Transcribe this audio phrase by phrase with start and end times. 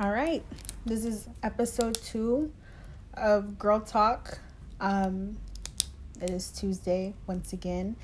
[0.00, 0.42] All right.
[0.86, 2.50] This is episode two
[3.12, 4.38] of Girl Talk.
[4.80, 5.36] Um,
[6.22, 7.96] it is Tuesday once again.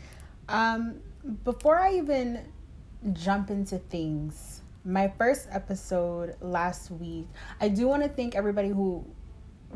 [0.46, 1.00] Um,
[1.42, 2.52] before I even
[3.14, 7.28] jump into things, my first episode last week,
[7.62, 9.02] I do want to thank everybody who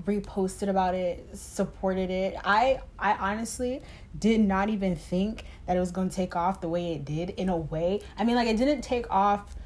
[0.03, 2.37] reposted about it, supported it.
[2.45, 3.81] I I honestly
[4.19, 7.31] did not even think that it was going to take off the way it did
[7.31, 8.03] in a way.
[8.19, 9.57] I mean like it didn't take off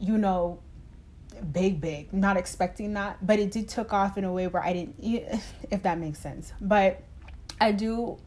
[0.00, 0.58] you know
[1.42, 4.72] big big not expecting that but it did took off in a way where i
[4.72, 4.96] didn't
[5.70, 6.52] if that makes sense.
[6.60, 7.02] But
[7.60, 8.18] i do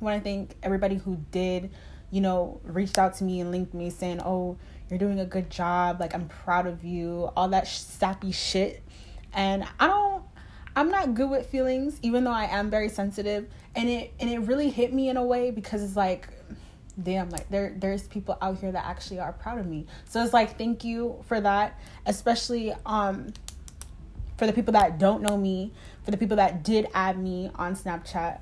[0.00, 1.70] want to thank everybody who did
[2.10, 4.56] you know reached out to me and linked me saying oh
[4.90, 8.82] you're doing a good job like i'm proud of you all that sappy shit.
[9.32, 10.24] And i don't
[10.76, 13.48] i'm not good with feelings even though i am very sensitive.
[13.74, 16.28] And it and it really hit me in a way because it's like
[17.00, 19.86] damn like there there's people out here that actually are proud of me.
[20.04, 23.32] So it's like thank you for that especially um
[24.36, 25.72] for the people that don't know me
[26.04, 28.40] for the people that did add me on snapchat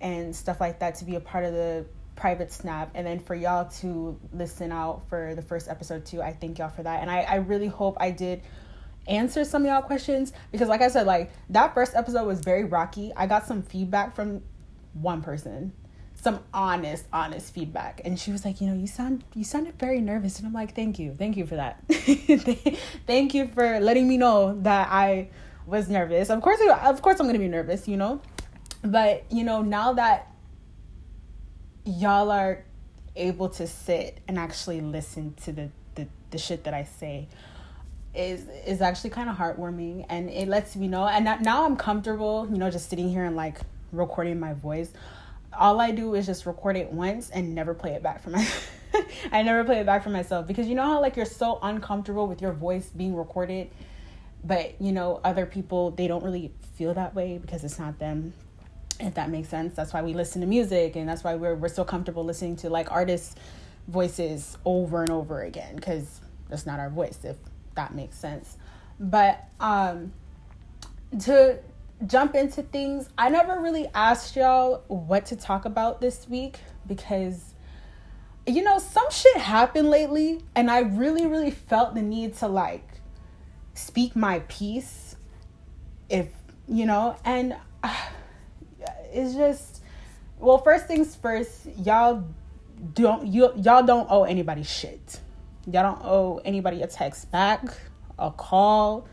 [0.00, 1.84] and stuff like that to be a part of the
[2.16, 2.90] private snap.
[2.94, 6.70] And then for y'all to listen out for the first episode too i thank y'all
[6.70, 7.02] for that.
[7.02, 8.42] And i, I really hope i did
[9.08, 12.64] answer some of y'all questions because like i said like that first episode was very
[12.64, 13.12] rocky.
[13.16, 14.42] I got some feedback from
[14.94, 15.72] one person
[16.22, 18.00] some honest honest feedback.
[18.04, 20.38] And she was like you know you sound you sounded very nervous.
[20.38, 21.14] And i'm like thank you.
[21.18, 21.82] Thank you for that.
[23.06, 25.28] Thank you for letting me know that i
[25.66, 26.30] was nervous.
[26.30, 28.20] Of course of course i'm gonna be nervous you know?
[28.82, 30.32] But you know now that
[31.84, 32.64] y'all are
[33.16, 37.28] able to sit and actually listen to the the, the shit that i say
[38.14, 40.06] is is actually kind of heartwarming.
[40.08, 41.08] And it lets me know.
[41.08, 43.58] And now i'm comfortable you know just sitting here and like
[43.90, 44.92] recording my voice
[45.58, 48.46] all I do is just record it once and never play it back for my
[49.32, 50.46] I never play it back for myself.
[50.46, 53.70] Because you know how like you're so uncomfortable with your voice being recorded
[54.44, 58.32] but you know other people they don't really feel that way because it's not them
[59.00, 59.74] if that makes sense.
[59.74, 62.70] That's why we listen to music and that's why we're we're so comfortable listening to
[62.70, 63.34] like artists
[63.88, 67.36] voices over and over again cuz that's not our voice if
[67.74, 68.56] that makes sense.
[69.00, 70.12] But um
[71.20, 71.58] to
[72.06, 77.54] jump into things, I never really asked y'all what to talk about this week because,
[78.46, 82.86] you know, some shit happened lately and I really, really felt the need to like
[83.74, 85.16] speak my piece.
[86.08, 86.28] If,
[86.68, 87.96] you know, and uh,
[89.12, 89.82] it's just,
[90.38, 92.24] well, first things first, y'all
[92.94, 95.20] don't, you, y'all don't owe anybody shit.
[95.66, 97.62] Y'all don't owe anybody a text back,
[98.18, 99.06] a call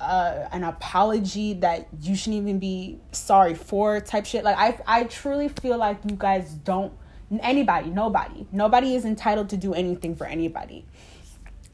[0.00, 4.44] uh, an apology that you shouldn't even be sorry for type shit.
[4.44, 6.92] Like I I truly feel like you guys don't
[7.40, 8.46] anybody, nobody.
[8.52, 10.84] Nobody is entitled to do anything for anybody.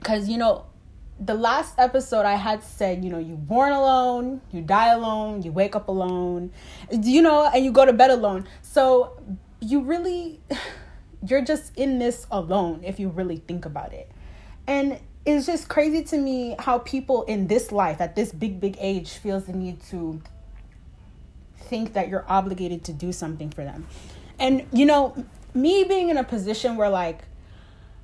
[0.03, 0.67] Cuz you know,
[1.19, 5.53] the last episode I had said, you know, you born alone, you die alone, you
[5.53, 6.51] wake up alone,
[6.91, 8.47] you know, and you go to bed alone.
[8.63, 9.19] So
[9.61, 10.41] you really
[11.27, 14.11] you're just in this alone if you really think about it.
[14.67, 18.77] And it's just crazy to me how people in this life at this big big
[18.81, 20.21] age feels the need to
[21.59, 23.87] think that you're obligated to do something for them.
[24.39, 25.15] And you know
[25.55, 27.23] me being in a position where like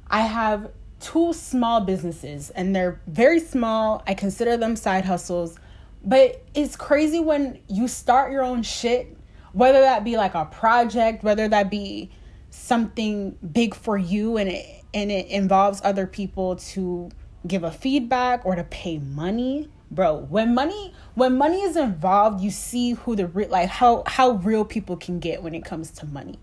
[0.09, 5.59] i have two small businesses and they're very small i consider them side hustles
[6.04, 9.16] but it's crazy when you start your own shit
[9.53, 12.10] whether that be like a project whether that be
[12.50, 17.10] something big for you and it and it involves other people to
[17.46, 19.68] give a feedback or to pay money.
[19.88, 24.30] Bro when money when money is involved you see who the real like how how
[24.30, 26.40] real people can get when it comes to money.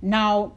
[0.00, 0.52] Now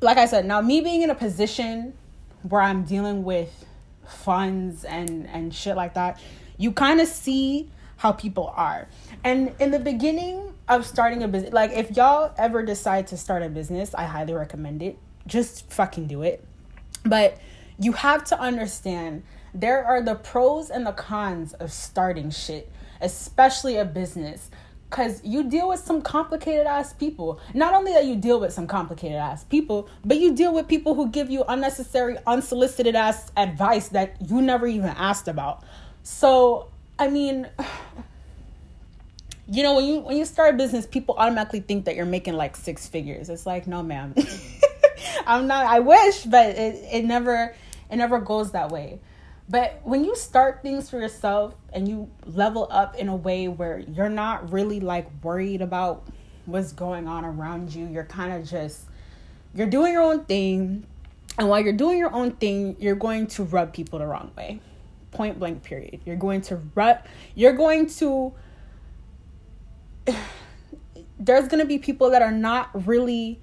[0.00, 1.94] like i said now me being in a position
[2.42, 3.64] where i'm dealing with
[4.04, 6.20] funds and and shit like that
[6.58, 8.88] you kind of see how people are.
[9.24, 13.44] And in the beginning of starting a business like if y'all ever decide to start
[13.44, 16.44] a business i highly recommend it just fucking do it.
[17.04, 17.38] But
[17.78, 19.22] you have to understand
[19.54, 22.70] there are the pros and the cons of starting shit,
[23.00, 24.50] especially a business.
[24.88, 27.40] Because you deal with some complicated ass people.
[27.54, 30.94] Not only that you deal with some complicated ass people, but you deal with people
[30.94, 35.64] who give you unnecessary, unsolicited ass advice that you never even asked about.
[36.04, 36.68] So,
[37.00, 37.48] I mean,
[39.48, 42.34] you know, when you when you start a business, people automatically think that you're making
[42.34, 43.28] like six figures.
[43.28, 44.14] It's like, no, ma'am.
[45.26, 47.54] I'm not I wish, but it, it never
[47.90, 49.00] it never goes that way.
[49.48, 53.78] But when you start things for yourself and you level up in a way where
[53.78, 56.04] you're not really like worried about
[56.46, 58.86] what's going on around you, you're kind of just
[59.54, 60.86] you're doing your own thing.
[61.38, 64.60] And while you're doing your own thing, you're going to rub people the wrong way.
[65.12, 66.00] point blank period.
[66.04, 66.98] You're going to rub
[67.34, 68.34] You're going to.
[71.18, 73.40] There's going to be people that are not really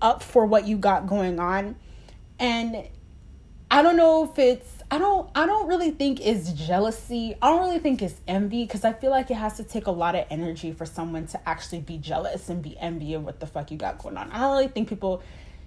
[0.00, 1.76] up for what you got going on.
[2.38, 2.88] And
[3.70, 7.34] I don't know if it's I don't I don't really think it's jealousy.
[7.42, 9.90] I don't really think it's envy because I feel like it has to take a
[9.90, 13.46] lot of energy for someone to actually be jealous and be envy of what the
[13.46, 14.30] fuck you got going on.
[14.30, 15.22] I don't really think people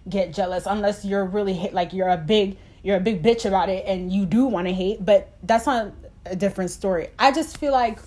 [0.10, 3.70] get jealous unless you're really hit like you're a big you're a big bitch about
[3.70, 5.94] it and you do want to hate, but that's not
[6.26, 7.10] a different story.
[7.20, 8.00] I just feel like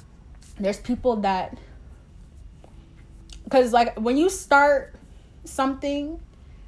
[0.59, 1.57] there's people that
[3.51, 4.97] cuz like when you start
[5.45, 6.21] something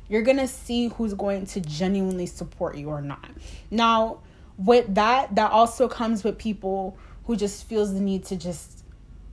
[0.09, 3.29] you're gonna see who's going to genuinely support you or not.
[3.71, 4.19] Now,
[4.59, 8.85] with that, that also comes with people who just feels the need to just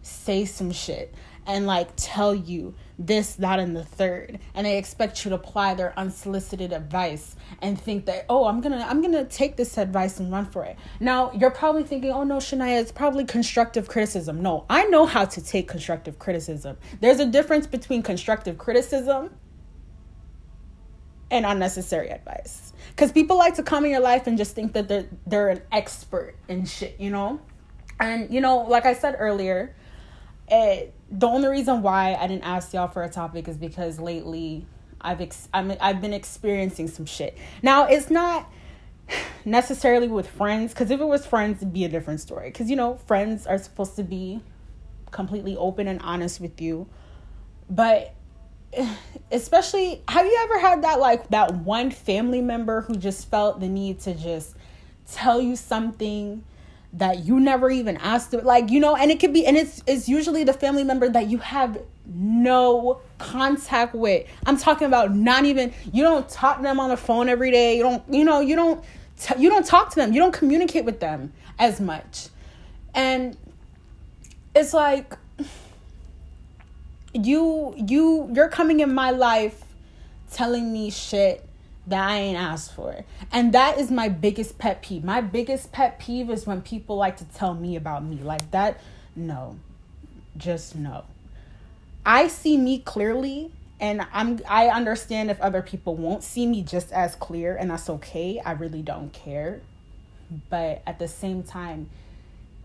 [0.02, 1.14] say some shit
[1.46, 5.74] and like tell you this, that, and the third, and they expect you to apply
[5.74, 10.32] their unsolicited advice and think that oh, I'm gonna I'm gonna take this advice and
[10.32, 10.78] run for it.
[11.00, 14.42] Now you're probably thinking, oh no, Shania, it's probably constructive criticism.
[14.42, 16.78] No, I know how to take constructive criticism.
[17.02, 19.32] There's a difference between constructive criticism
[21.34, 22.74] and unnecessary advice.
[22.90, 25.62] Because people like to come in your life and just think that they're they're an
[25.72, 27.42] expert in shit, you know.
[28.00, 29.76] And you know, like I said earlier,
[30.48, 34.66] it, the only reason why I didn't ask y'all for a topic is because lately
[35.02, 37.38] I've ex- I'm, I've been experiencing some shit.
[37.62, 38.50] Now it's not
[39.46, 42.76] necessarily with friends because if it was friends it'd be a different story because you
[42.76, 44.40] know friends are supposed to be
[45.12, 46.88] completely open and honest with you
[47.70, 48.14] but
[49.32, 53.68] especially have you ever had that like that one family member who just felt the
[53.68, 54.56] need to just
[55.12, 56.44] tell you something
[56.94, 60.08] that you never even asked like you know and it could be and it's it's
[60.08, 64.28] usually the family member that you have no contact with.
[64.46, 67.78] I'm talking about not even you don't talk to them on the phone every day.
[67.78, 68.84] You don't you know you don't
[69.20, 70.14] t- you don't talk to them.
[70.14, 72.28] You don't communicate with them as much.
[72.94, 73.38] And
[74.56, 75.18] it's like
[77.14, 79.64] you you you're coming in my life
[80.32, 81.48] telling me shit
[81.88, 83.04] that I ain't asked for.
[83.32, 85.04] And that is my biggest pet peeve.
[85.04, 88.18] My biggest pet peeve is when people like to tell me about me.
[88.18, 88.80] Like that,
[89.16, 89.58] no.
[90.38, 91.04] Just no.
[92.06, 96.92] I see me clearly and I'm I understand if other people won't see me just
[96.92, 98.40] as clear and that's okay.
[98.44, 99.62] I really don't care.
[100.50, 101.90] But at the same time,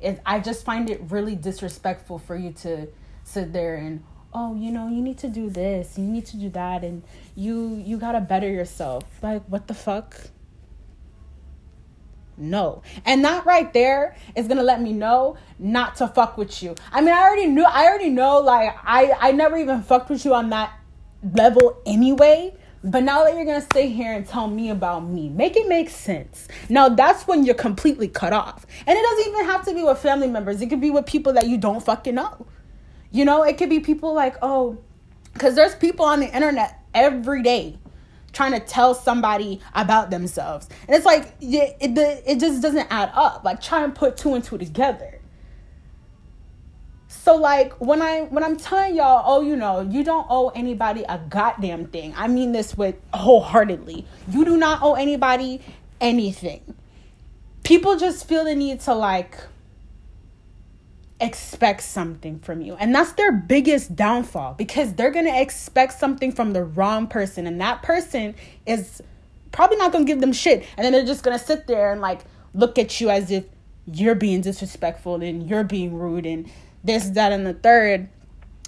[0.00, 2.86] it, I just find it really disrespectful for you to
[3.24, 4.04] sit there and
[4.38, 7.02] oh you know you need to do this you need to do that and
[7.34, 10.14] you you gotta better yourself like what the fuck
[12.36, 16.72] no and that right there is gonna let me know not to fuck with you
[16.92, 20.24] i mean i already knew i already know like i i never even fucked with
[20.24, 20.72] you on that
[21.34, 22.54] level anyway
[22.84, 25.90] but now that you're gonna sit here and tell me about me, make it make
[25.90, 26.46] sense.
[26.68, 28.64] Now that's when you're completely cut off.
[28.86, 31.32] And it doesn't even have to be with family members, it could be with people
[31.32, 32.46] that you don't fucking know.
[33.10, 34.78] You know, it could be people like, oh,
[35.32, 37.78] because there's people on the internet every day
[38.32, 40.68] trying to tell somebody about themselves.
[40.86, 43.44] And it's like, it, it, it just doesn't add up.
[43.44, 45.18] Like, try and put two and two together.
[47.28, 51.04] So like when I when I'm telling y'all, oh, you know, you don't owe anybody
[51.08, 52.14] a goddamn thing.
[52.16, 54.06] I mean this with wholeheartedly.
[54.30, 55.60] You do not owe anybody
[56.00, 56.74] anything.
[57.64, 59.36] People just feel the need to like
[61.20, 62.74] expect something from you.
[62.74, 67.46] And that's their biggest downfall because they're going to expect something from the wrong person.
[67.46, 68.34] And that person
[68.66, 69.02] is
[69.52, 70.64] probably not going to give them shit.
[70.76, 72.20] And then they're just going to sit there and like
[72.54, 73.44] look at you as if
[73.86, 76.50] you're being disrespectful and you're being rude and
[76.84, 78.08] this, that, and the third.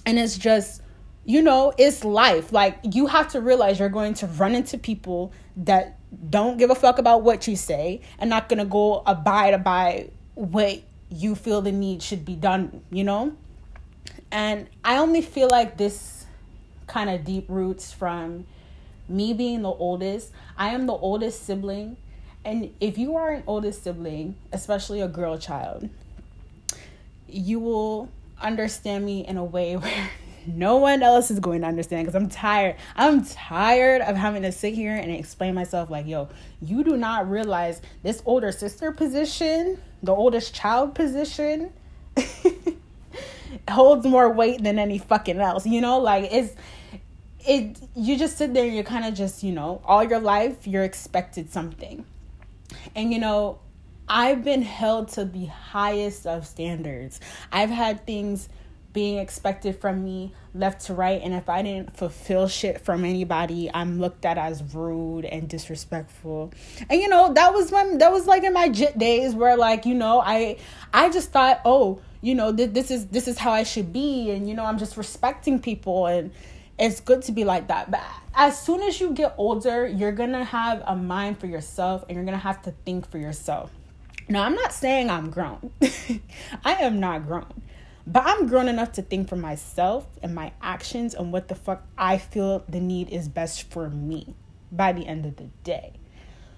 [0.05, 0.81] And it's just,
[1.23, 2.51] you know, it's life.
[2.51, 5.97] Like you have to realize you're going to run into people that
[6.29, 10.09] don't give a fuck about what you say and not going to go abide by
[10.35, 10.81] what
[11.11, 13.35] you feel the need should be done, you know?
[14.31, 16.25] And I only feel like this
[16.87, 18.45] kind of deep roots from
[19.09, 20.31] me being the oldest.
[20.57, 21.97] I am the oldest sibling.
[22.43, 25.89] And if you are an oldest sibling, especially a girl child,
[27.27, 28.09] you will
[28.41, 30.09] understand me in a way where
[30.45, 32.77] no one else is going to understand because I'm tired.
[32.95, 36.29] I'm tired of having to sit here and explain myself like, yo,
[36.61, 41.71] you do not realize this older sister position, the oldest child position,
[43.69, 45.65] holds more weight than any fucking else.
[45.65, 46.55] You know, like it's
[47.47, 50.67] it you just sit there and you're kind of just, you know, all your life
[50.67, 52.05] you're expected something.
[52.95, 53.59] And you know,
[54.07, 57.19] I've been held to the highest of standards.
[57.51, 58.49] I've had things
[58.93, 63.69] being expected from me left to right and if i didn't fulfill shit from anybody
[63.73, 66.51] i'm looked at as rude and disrespectful.
[66.89, 69.85] And you know that was when that was like in my jit days where like
[69.85, 70.57] you know i
[70.93, 74.31] i just thought oh you know th- this is this is how i should be
[74.31, 76.31] and you know i'm just respecting people and
[76.79, 77.91] it's good to be like that.
[77.91, 78.01] But
[78.33, 82.25] as soon as you get older you're gonna have a mind for yourself and you're
[82.25, 83.71] gonna have to think for yourself.
[84.27, 85.71] Now i'm not saying i'm grown.
[86.65, 87.53] I am not grown
[88.05, 91.83] but I'm grown enough to think for myself and my actions and what the fuck
[91.97, 94.35] I feel the need is best for me
[94.71, 95.93] by the end of the day.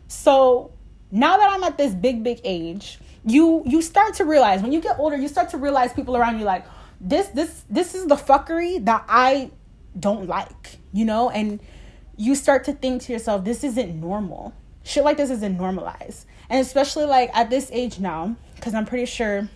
[0.07, 0.71] So
[1.11, 4.81] now that I'm at this big, big age, you you start to realize when you
[4.81, 6.65] get older, you start to realize people around you like,
[6.99, 9.51] this, this, this is the fuckery that I
[9.99, 11.29] don't like, you know?
[11.29, 11.59] And
[12.15, 14.53] you start to think to yourself, this isn't normal.
[14.83, 16.25] Shit like this isn't normalized.
[16.49, 19.49] And especially like at this age now, because I'm pretty sure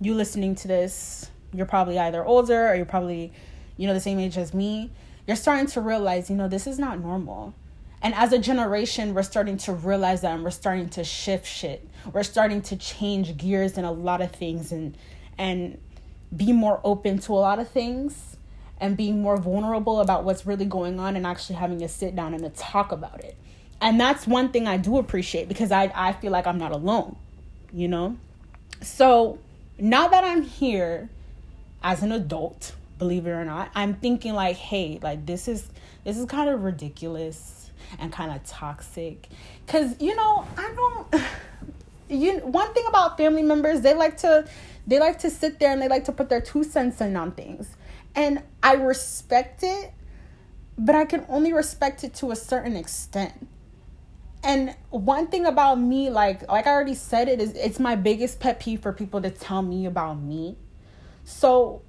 [0.00, 3.32] you listening to this, you're probably either older or you're probably,
[3.76, 4.90] you know, the same age as me.
[5.26, 7.54] You're starting to realize, you know, this is not normal.
[8.02, 11.88] And as a generation, we're starting to realize that and we're starting to shift shit.
[12.12, 14.96] We're starting to change gears in a lot of things and
[15.38, 15.78] and
[16.34, 18.36] be more open to a lot of things
[18.80, 22.34] and being more vulnerable about what's really going on and actually having to sit down
[22.34, 23.36] and to talk about it.
[23.80, 27.16] And that's one thing I do appreciate because I, I feel like I'm not alone,
[27.72, 28.16] you know?
[28.82, 29.38] So
[29.78, 31.08] now that I'm here
[31.82, 35.68] as an adult, believe it or not, I'm thinking like, hey, like this is
[36.04, 39.28] this is kind of ridiculous and kind of toxic.
[39.66, 41.22] Cause you know, I don't
[42.08, 44.48] you one thing about family members, they like to
[44.86, 47.32] they like to sit there and they like to put their two cents in on
[47.32, 47.76] things.
[48.14, 49.92] And I respect it,
[50.78, 53.46] but I can only respect it to a certain extent
[54.46, 58.38] and one thing about me like like i already said it is it's my biggest
[58.38, 60.56] pet peeve for people to tell me about me.
[61.24, 61.82] So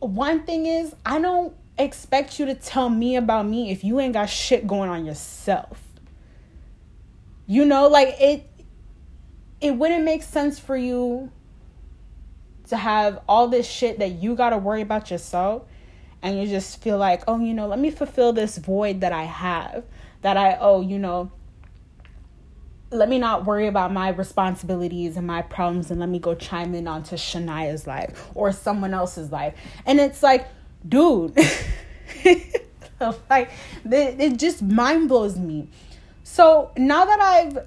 [0.00, 4.14] one thing is i don't expect you to tell me about me if you ain't
[4.14, 5.82] got shit going on yourself.
[7.46, 8.48] You know like it
[9.60, 11.30] it wouldn't make sense for you
[12.68, 15.62] to have all this shit that you got to worry about yourself
[16.22, 19.24] and you just feel like oh you know let me fulfill this void that i
[19.24, 19.84] have
[20.22, 21.30] that i oh you know
[22.90, 26.74] let me not worry about my responsibilities and my problems and let me go chime
[26.74, 29.54] in onto Shania's life or someone else's life.
[29.84, 30.48] And it's like,
[30.88, 31.36] dude,
[33.30, 33.50] like
[33.84, 35.68] it just mind blows me.
[36.24, 37.66] So now that I've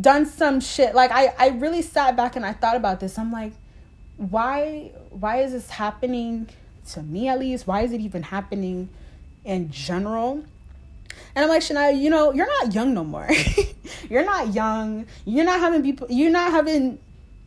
[0.00, 3.18] done some shit, like I, I really sat back and I thought about this.
[3.18, 3.52] I'm like,
[4.16, 6.48] why why is this happening
[6.90, 7.66] to me at least?
[7.66, 8.88] Why is it even happening
[9.44, 10.44] in general?
[11.34, 13.28] And I'm like, Shania, you know, you're not young no more.
[14.10, 15.06] you're not young.
[15.24, 16.98] You're not having people, you're not having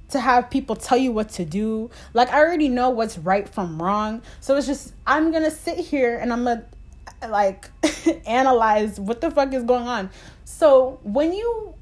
[0.10, 1.90] to have people tell you what to do.
[2.14, 4.22] Like, I already know what's right from wrong.
[4.42, 6.64] So it's just, I'm going to sit here and I'm going
[7.22, 7.70] to, like,
[8.26, 10.10] analyze what the fuck is going on.
[10.46, 11.76] So when you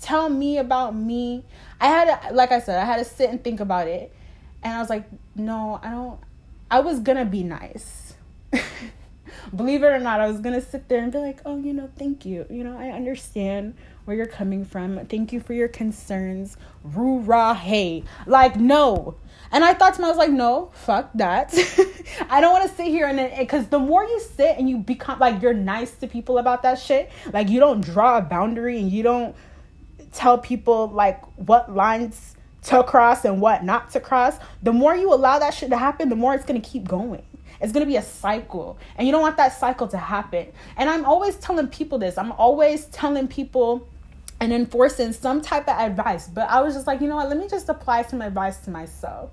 [0.00, 1.44] tell me about me,
[1.80, 4.14] I had, to, like I said, I had to sit and think about it.
[4.62, 6.20] And I was like, no, I don't,
[6.70, 8.14] I was going to be nice.
[9.54, 11.88] believe it or not, I was gonna sit there and be like, oh, you know,
[11.98, 12.46] thank you.
[12.50, 13.74] You know, I understand
[14.04, 15.04] where you're coming from.
[15.06, 16.56] Thank you for your concerns.
[16.82, 18.04] Roo rah hey.
[18.26, 19.16] Like, no.
[19.50, 21.54] And I thought to myself, like, no, fuck that.
[22.30, 24.78] I don't want to sit here and because eh, the more you sit and you
[24.78, 28.78] become like you're nice to people about that shit, like you don't draw a boundary
[28.78, 29.34] and you don't
[30.12, 35.12] tell people like what lines to cross and what not to cross, the more you
[35.12, 37.22] allow that shit to happen, the more it's gonna keep going.
[37.64, 38.78] It's going to be a cycle.
[38.96, 40.52] And you don't want that cycle to happen.
[40.76, 42.18] And I'm always telling people this.
[42.18, 43.88] I'm always telling people
[44.38, 46.28] and enforcing some type of advice.
[46.28, 47.28] But I was just like, you know what?
[47.30, 49.30] Let me just apply some advice to myself.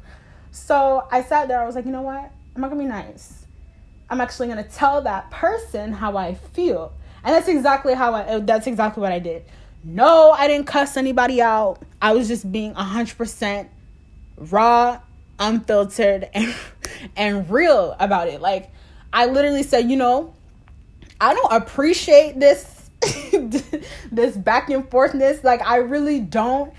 [0.52, 1.62] So I sat there.
[1.62, 2.32] I was like, you know what?
[2.56, 3.46] I'm not going to be nice.
[4.10, 6.94] I'm actually going to tell that person how I feel.
[7.26, 9.44] And that's exactly how I, that's exactly what I did.
[9.84, 11.80] No, I didn't cuss anybody out.
[12.02, 13.68] I was just being 100%
[14.38, 15.02] raw
[15.40, 16.54] unfiltered and
[17.16, 18.42] and real about it.
[18.42, 18.72] Like
[19.14, 20.34] I literally said, you know,
[21.20, 22.90] I don't appreciate this
[24.12, 25.44] this back and forthness.
[25.44, 26.74] Like I really don't.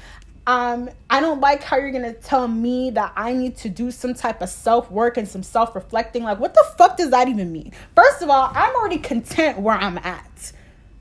[0.44, 4.12] Um, I don't like how you're gonna tell me that I need to do some
[4.14, 6.24] type of self work and some self reflecting.
[6.24, 7.72] Like, what the fuck does that even mean?
[7.94, 10.52] First of all, I'm already content where I'm at.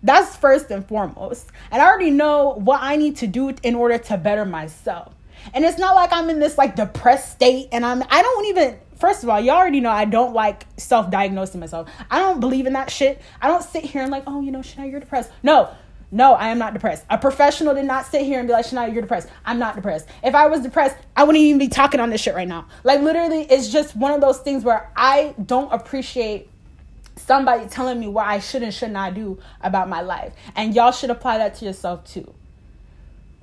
[0.04, 1.48] That's first and foremost.
[1.72, 5.14] And I already know what I need to do in order to better myself.
[5.54, 8.78] And it's not like I'm in this like depressed state and I'm I don't even
[9.02, 11.90] first of all, y'all already know I don't like self-diagnosing myself.
[12.10, 13.20] I don't believe in that shit.
[13.42, 15.32] I don't sit here and like, oh, you know, Shania, you're depressed.
[15.44, 15.70] No.
[16.14, 17.06] No, I am not depressed.
[17.10, 19.30] A professional did not sit here and be like, Shania, you're depressed.
[19.46, 20.08] I'm not depressed.
[20.24, 22.68] If I was depressed, I wouldn't even be talking on this shit right now.
[22.84, 26.50] Like, literally, it's just one of those things where I don't appreciate
[27.16, 30.34] somebody telling me what I should and should not do about my life.
[30.56, 32.34] And y'all should apply that to yourself too.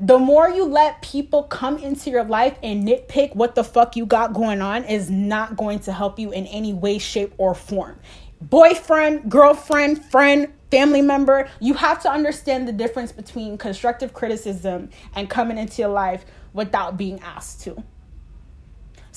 [0.00, 4.07] The more you let people come into your life and nitpick what the fuck you
[4.07, 7.99] got going on is not going to help you in any way, shape, or form.
[8.40, 15.28] Boyfriend, girlfriend, friend, family member, you have to understand the difference between constructive criticism and
[15.28, 17.83] coming into your life without being asked to.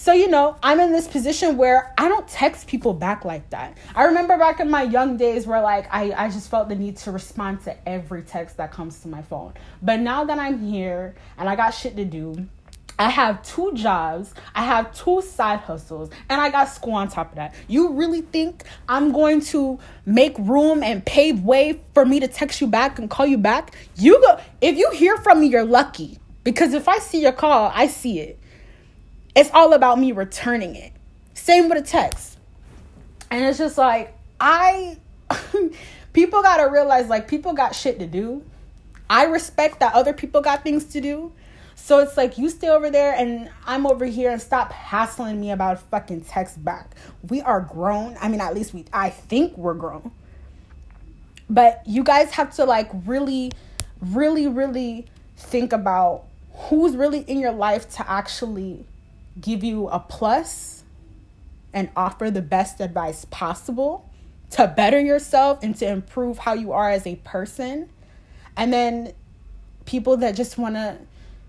[0.01, 3.77] So, you know, I'm in this position where I don't text people back like that.
[3.93, 6.97] I remember back in my young days where, like, I, I just felt the need
[6.97, 9.53] to respond to every text that comes to my phone.
[9.79, 12.47] But now that I'm here and I got shit to do,
[12.97, 17.29] I have two jobs, I have two side hustles, and I got school on top
[17.29, 17.53] of that.
[17.67, 19.77] You really think I'm going to
[20.07, 23.75] make room and pave way for me to text you back and call you back?
[23.97, 26.17] You go if you hear from me, you're lucky.
[26.43, 28.39] Because if I see your call, I see it.
[29.35, 30.91] It's all about me returning it.
[31.33, 32.37] Same with a text.
[33.29, 34.97] And it's just like, I,
[36.13, 38.43] people got to realize like people got shit to do.
[39.09, 41.31] I respect that other people got things to do.
[41.75, 45.51] So it's like you stay over there and I'm over here and stop hassling me
[45.51, 46.91] about fucking text back.
[47.27, 48.17] We are grown.
[48.21, 50.11] I mean, at least we I think we're grown.
[51.49, 53.51] But you guys have to like really
[53.99, 55.07] really really
[55.37, 56.23] think about
[56.53, 58.85] who's really in your life to actually
[59.39, 60.83] give you a plus
[61.73, 64.09] and offer the best advice possible
[64.51, 67.89] to better yourself and to improve how you are as a person.
[68.57, 69.13] And then
[69.85, 70.97] people that just want to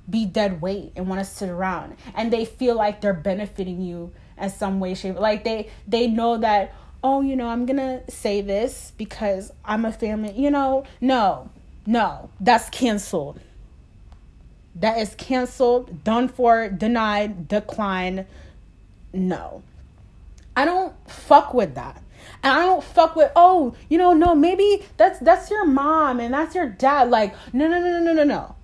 [0.08, 4.12] be dead weight and want to sit around and they feel like they're benefiting you
[4.40, 6.74] in some way shape like they they know that
[7.04, 11.48] oh you know i'm gonna say this because i'm a family you know no
[11.86, 13.38] no that's canceled
[14.76, 18.26] that is canceled, done for, denied, declined.
[19.12, 19.62] No.
[20.56, 22.02] I don't fuck with that.
[22.42, 26.32] And I don't fuck with, oh, you know, no, maybe that's that's your mom and
[26.34, 27.10] that's your dad.
[27.10, 28.56] Like, no, no, no, no, no, no, no.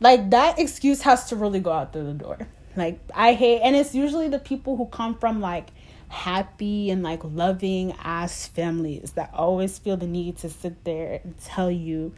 [0.00, 2.38] Like that excuse has to really go out through the door.
[2.76, 5.70] Like I hate and it's usually the people who come from like
[6.08, 11.38] happy and like loving ass families that always feel the need to sit there and
[11.38, 12.12] tell you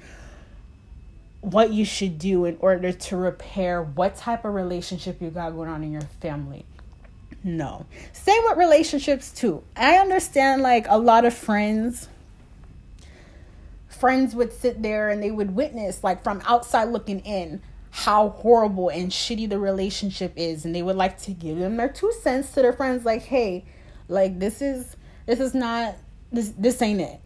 [1.40, 5.68] what you should do in order to repair what type of relationship you got going
[5.68, 6.64] on in your family.
[7.44, 7.86] No.
[8.12, 9.62] Same with relationships too.
[9.76, 12.08] I understand like a lot of friends
[13.88, 18.90] friends would sit there and they would witness like from outside looking in how horrible
[18.90, 22.52] and shitty the relationship is and they would like to give them their two cents
[22.52, 23.64] to their friends like hey
[24.08, 25.94] like this is this is not
[26.30, 27.20] this this ain't it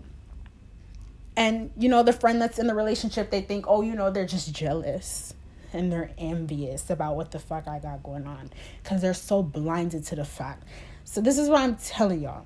[1.36, 4.26] and, you know, the friend that's in the relationship, they think, oh, you know, they're
[4.26, 5.34] just jealous
[5.72, 8.50] and they're envious about what the fuck I got going on
[8.82, 10.64] because they're so blinded to the fact.
[11.04, 12.44] So, this is what I'm telling y'all.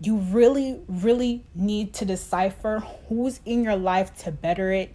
[0.00, 4.94] You really, really need to decipher who's in your life to better it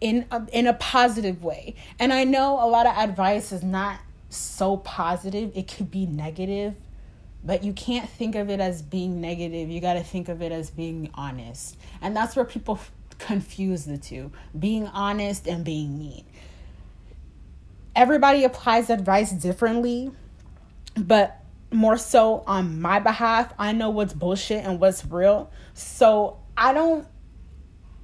[0.00, 1.74] in a, in a positive way.
[1.98, 6.74] And I know a lot of advice is not so positive, it could be negative
[7.44, 9.70] but you can't think of it as being negative.
[9.70, 11.76] You got to think of it as being honest.
[12.02, 16.24] And that's where people f- confuse the two being honest and being mean.
[17.96, 20.10] Everybody applies advice differently,
[20.96, 21.40] but
[21.72, 25.50] more so on my behalf, I know what's bullshit and what's real.
[25.74, 27.06] So I don't.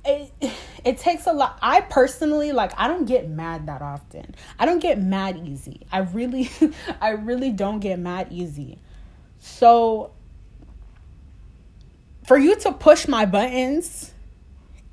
[0.05, 0.33] It,
[0.85, 1.59] it takes a lot.
[1.61, 4.35] I personally like I don't get mad that often.
[4.59, 5.87] I don't get mad easy.
[5.93, 6.51] I really
[7.01, 8.79] I really don't get mad easy.
[9.47, 10.11] So
[12.25, 14.13] for you to push my buttons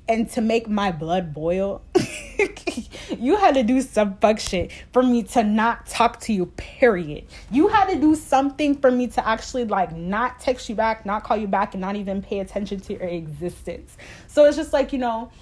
[0.08, 1.82] and to make my blood boil,
[3.18, 7.24] you had to do some fuck shit for me to not talk to you, period.
[7.50, 11.24] You had to do something for me to actually like not text you back, not
[11.24, 13.96] call you back, and not even pay attention to your existence.
[14.28, 15.32] So it's just like, you know,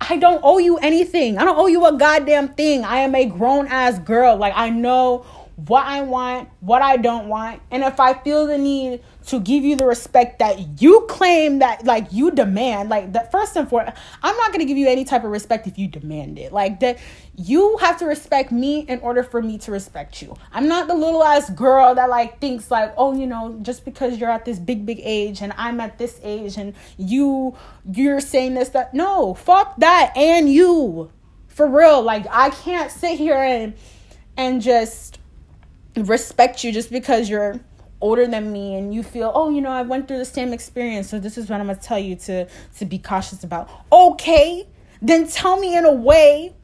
[0.00, 1.38] I don't owe you anything.
[1.38, 2.84] I don't owe you a goddamn thing.
[2.84, 4.36] I am a grown ass girl.
[4.36, 5.24] Like, I know
[5.66, 7.60] what I want, what I don't want.
[7.70, 11.84] And if I feel the need to give you the respect that you claim that
[11.84, 15.24] like you demand, like that first and foremost, I'm not gonna give you any type
[15.24, 16.52] of respect if you demand it.
[16.52, 16.98] Like that
[17.36, 20.36] you have to respect me in order for me to respect you.
[20.52, 24.18] I'm not the little ass girl that like thinks like, oh, you know, just because
[24.18, 27.56] you're at this big, big age and I'm at this age and you
[27.90, 31.10] you're saying this, that no, fuck that and you.
[31.48, 32.02] For real.
[32.02, 33.74] Like I can't sit here and
[34.36, 35.18] and just
[35.96, 37.60] respect you just because you're
[38.00, 41.08] older than me and you feel, oh, you know, I went through the same experience,
[41.08, 42.46] so this is what I'm gonna tell you to
[42.78, 43.70] to be cautious about.
[43.90, 44.66] Okay,
[45.00, 46.54] then tell me in a way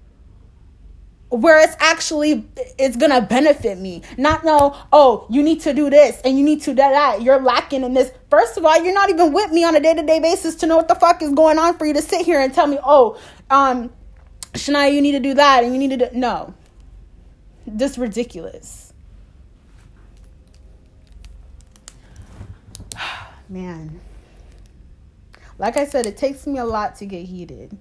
[1.31, 4.03] where it's actually it's gonna benefit me.
[4.17, 7.23] Not know oh you need to do this and you need to do that.
[7.23, 8.11] You're lacking in this.
[8.31, 10.89] First of all you're not even with me on a day-to-day basis to know what
[10.89, 13.19] the fuck is going on for you to sit here and tell me oh
[13.51, 13.91] um
[14.55, 16.55] shania you need to do that and you need to do no.
[17.67, 18.88] This ridiculous
[23.49, 24.01] man
[25.59, 27.77] like i said it takes me a lot to get heated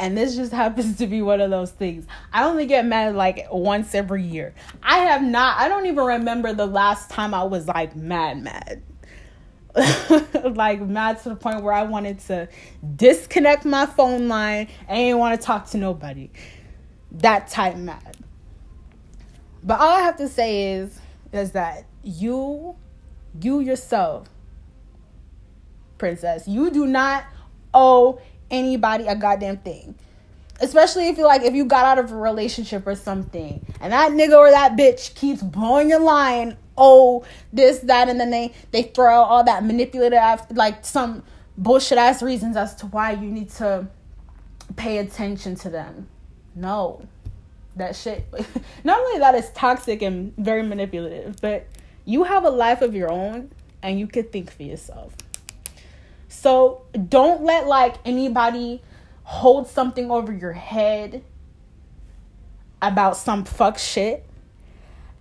[0.00, 2.06] and this just happens to be one of those things.
[2.32, 4.54] I only get mad like once every year.
[4.82, 8.82] I have not, I don't even remember the last time I was like mad, mad.
[10.56, 12.48] like mad to the point where I wanted to
[12.96, 16.30] disconnect my phone line and didn't want to talk to nobody.
[17.12, 18.16] That type mad.
[19.62, 20.98] But all I have to say is
[21.32, 22.74] is that you
[23.40, 24.28] you yourself
[26.00, 27.24] princess you do not
[27.72, 29.94] owe anybody a goddamn thing.
[30.60, 34.12] Especially if you like if you got out of a relationship or something and that
[34.12, 38.82] nigga or that bitch keeps blowing your line, oh, this, that, and then they they
[38.82, 41.22] throw out all that manipulative like some
[41.56, 43.86] bullshit ass reasons as to why you need to
[44.76, 46.08] pay attention to them.
[46.54, 47.06] No.
[47.76, 48.26] That shit
[48.84, 51.66] not only that is toxic and very manipulative, but
[52.04, 53.50] you have a life of your own
[53.82, 55.14] and you could think for yourself.
[56.30, 58.82] So don't let like anybody
[59.24, 61.24] hold something over your head
[62.80, 64.24] about some fuck shit.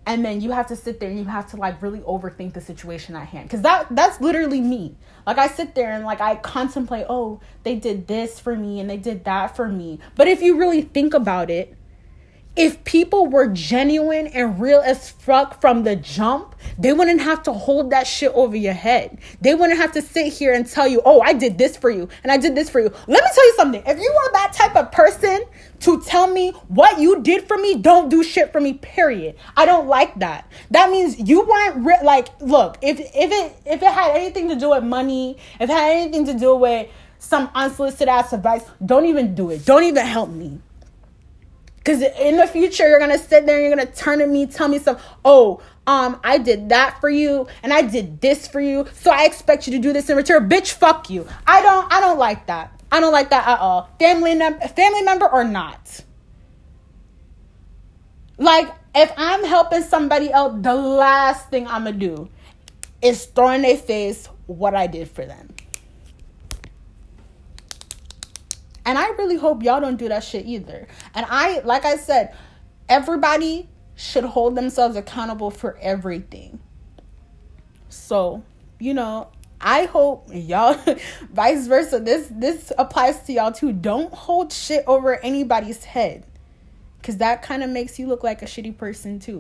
[0.06, 2.62] And then you have to sit there and you have to like really overthink the
[2.62, 3.50] situation at hand.
[3.50, 4.98] Because that that's literally me.
[5.26, 8.88] Like i sit there and like i contemplate oh they did this for me and
[8.88, 10.00] they did that for me.
[10.16, 11.76] But if you really think about it
[12.60, 17.54] if people were genuine and real as fuck from the jump, they wouldn't have to
[17.54, 19.18] hold that shit over your head.
[19.40, 22.10] They wouldn't have to sit here and tell you, oh, I did this for you
[22.22, 22.92] and I did this for you.
[23.08, 23.82] Let me tell you something.
[23.88, 25.46] If you are that type of person
[25.80, 29.38] to tell me what you did for me, don't do shit for me, period.
[29.56, 30.46] I don't like that.
[30.72, 34.58] That means you weren't re- like, look, if, if it, if it had anything to
[34.58, 39.06] do with money, if it had anything to do with some unsolicited ass advice, don't
[39.06, 39.66] even do it.
[39.66, 40.60] Don't even help me.
[41.80, 44.68] Because in the future, you're gonna sit there and you're gonna turn to me, tell
[44.68, 48.86] me some, oh, um, I did that for you and I did this for you,
[48.94, 50.48] so I expect you to do this in return.
[50.48, 51.28] Bitch, fuck you.
[51.48, 52.80] I don't I don't like that.
[52.92, 53.90] I don't like that at all.
[54.00, 56.02] Family mem- family member or not.
[58.38, 62.30] Like, if I'm helping somebody else, the last thing I'm gonna do
[63.02, 65.50] is throw in their face what I did for them.
[68.90, 70.88] And I really hope y'all don't do that shit either.
[71.14, 72.36] And I, like I said,
[72.90, 76.58] everybody should hold themselves accountable for everything.
[77.90, 78.42] So,
[78.80, 79.28] you know,
[79.62, 80.76] I hope y'all
[81.32, 82.00] vice versa.
[82.00, 83.74] This this applies to y'all too.
[83.74, 86.26] Don't hold shit over anybody's head.
[87.04, 89.38] Cause that kind of makes you look like a shitty person too.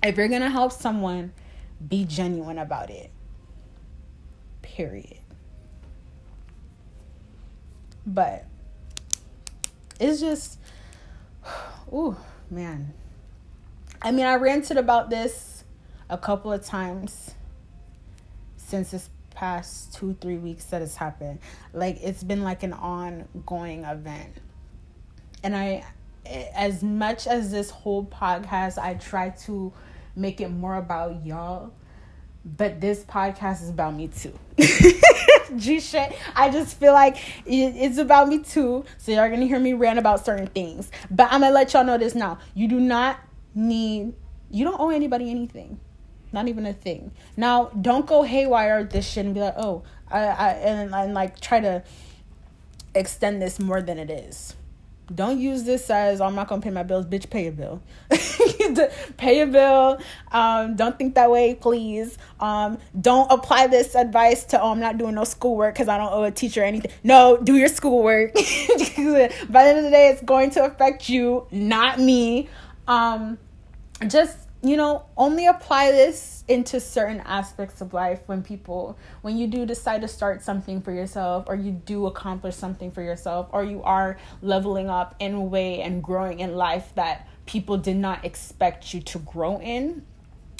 [0.00, 1.32] If you're gonna help someone,
[1.88, 3.10] be genuine about it.
[4.62, 5.18] Period.
[8.06, 8.44] But
[10.00, 10.58] it's just,
[11.92, 12.16] oh
[12.50, 12.94] man.
[14.02, 15.64] I mean, I ranted about this
[16.08, 17.34] a couple of times
[18.56, 21.38] since this past two, three weeks that has happened.
[21.72, 24.32] Like, it's been like an ongoing event.
[25.42, 25.84] And I,
[26.26, 29.72] as much as this whole podcast, I try to
[30.16, 31.72] make it more about y'all,
[32.44, 34.38] but this podcast is about me too.
[35.56, 36.12] G shit.
[36.34, 38.84] I just feel like it's about me too.
[38.98, 40.90] So y'all gonna hear me rant about certain things.
[41.10, 42.38] But I'm gonna let y'all know this now.
[42.54, 43.18] You do not
[43.54, 44.14] need,
[44.50, 45.80] you don't owe anybody anything.
[46.32, 47.10] Not even a thing.
[47.36, 51.40] Now, don't go haywire this shit and be like, oh, I, I and, and like
[51.40, 51.82] try to
[52.94, 54.54] extend this more than it is.
[55.14, 57.06] Don't use this as I'm not gonna pay my bills.
[57.06, 57.82] Bitch, pay a bill.
[59.16, 59.98] pay a bill.
[60.30, 62.16] Um, don't think that way, please.
[62.38, 66.12] Um, don't apply this advice to oh I'm not doing no schoolwork because I don't
[66.12, 66.92] owe a teacher anything.
[67.02, 68.34] No, do your schoolwork.
[68.34, 72.48] By the end of the day, it's going to affect you, not me.
[72.86, 73.38] Um,
[74.06, 79.46] just you know, only apply this into certain aspects of life when people, when you
[79.46, 83.64] do decide to start something for yourself, or you do accomplish something for yourself, or
[83.64, 88.24] you are leveling up in a way and growing in life that people did not
[88.24, 90.04] expect you to grow in.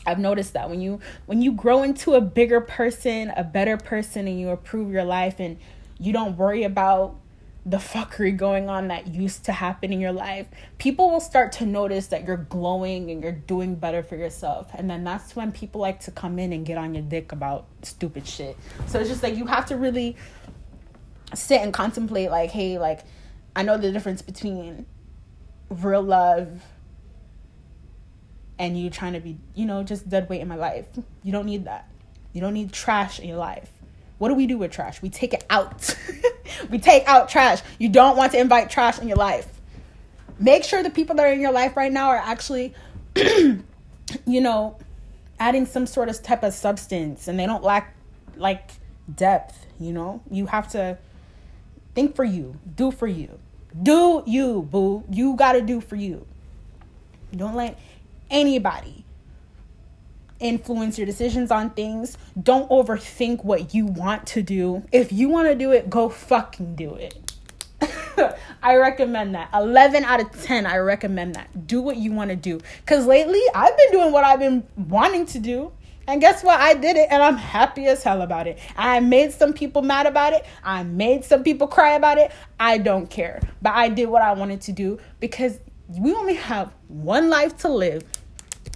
[0.07, 4.27] I've noticed that when you when you grow into a bigger person, a better person
[4.27, 5.59] and you improve your life and
[5.99, 7.17] you don't worry about
[7.67, 10.47] the fuckery going on that used to happen in your life,
[10.79, 14.71] people will start to notice that you're glowing and you're doing better for yourself.
[14.75, 17.67] And then that's when people like to come in and get on your dick about
[17.83, 18.57] stupid shit.
[18.87, 20.17] So it's just like you have to really
[21.35, 23.01] sit and contemplate like, hey, like
[23.55, 24.87] I know the difference between
[25.69, 26.63] real love
[28.59, 30.87] and you trying to be, you know, just dead weight in my life.
[31.23, 31.89] You don't need that.
[32.33, 33.71] You don't need trash in your life.
[34.21, 35.01] What do we do with trash?
[35.01, 35.97] We take it out.
[36.71, 37.63] we take out trash.
[37.79, 39.49] You don't want to invite trash in your life.
[40.39, 42.75] Make sure the people that are in your life right now are actually,
[43.17, 43.63] you
[44.27, 44.77] know,
[45.39, 47.97] adding some sort of type of substance and they don't lack
[48.37, 48.73] like
[49.17, 50.21] depth, you know?
[50.31, 50.99] You have to
[51.95, 53.39] think for you, do for you.
[53.83, 55.03] Do you, boo.
[55.09, 56.27] You got to do for you.
[57.35, 57.79] Don't let
[58.31, 59.07] anybody
[60.41, 62.19] influence your decisions on things.
[62.43, 64.83] Don't overthink what you want to do.
[64.93, 67.15] If you want to do it, go fucking do it.
[68.63, 69.51] I recommend that.
[69.55, 71.67] 11 out of 10, I recommend that.
[71.67, 72.61] Do what you want to do.
[72.81, 75.73] Because lately, I've been doing what I've been wanting to do.
[76.07, 76.59] And guess what?
[76.59, 78.59] I did it and I'm happy as hell about it.
[78.77, 80.45] I made some people mad about it.
[80.65, 82.33] I made some people cry about it.
[82.59, 83.41] I don't care.
[83.63, 87.69] But I did what I wanted to do because we only have one life to
[87.69, 88.03] live.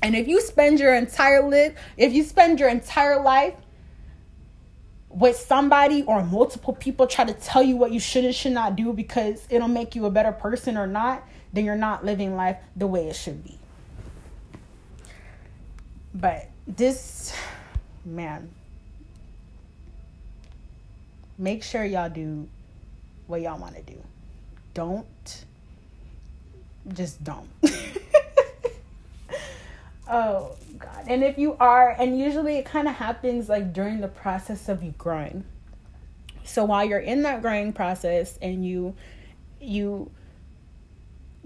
[0.03, 3.55] And if you spend your entire life, if you spend your entire life
[5.09, 8.77] with somebody or multiple people try to tell you what you should and should not
[8.77, 12.59] do because it'll make you a better person or not, then you're not living life
[12.77, 13.57] the way it should be.
[16.15, 17.35] But this
[18.05, 18.51] man
[21.39, 22.49] make sure y'all do
[23.27, 23.99] what y'all want to do.
[24.75, 25.45] Don't
[26.93, 27.49] just don't.
[30.09, 31.05] Oh God.
[31.07, 34.83] And if you are, and usually it kind of happens like during the process of
[34.83, 35.45] you growing.
[36.45, 38.95] So while you're in that growing process and you
[39.61, 40.11] you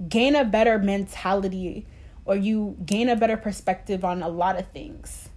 [0.09, 1.87] gain a better mentality
[2.25, 5.29] or you gain a better perspective on a lot of things,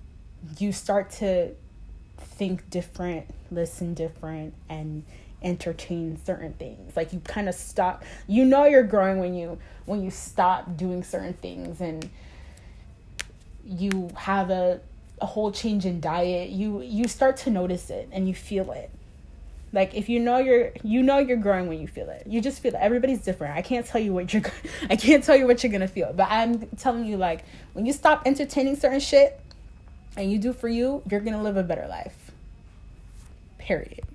[0.57, 1.51] you start to
[2.17, 5.03] think different, listen different, and
[5.43, 6.95] entertain certain things.
[6.95, 8.03] Like you kind of stop.
[8.27, 12.09] You know you're growing when you when you stop doing certain things and
[13.65, 14.79] you have a,
[15.19, 18.89] a whole change in diet you you start to notice it and you feel it.
[19.73, 22.27] Like if you know you're you know you're growing when you feel it.
[22.27, 22.79] You just feel it.
[22.81, 23.55] Everybody's different.
[23.55, 24.43] I can't tell you what you're
[24.89, 26.13] i can't tell you what you're gonna feel.
[26.13, 29.39] But i'm telling you like when you stop entertaining certain shit
[30.17, 32.31] and you do for you you're gonna live a better life.
[33.57, 34.10] Period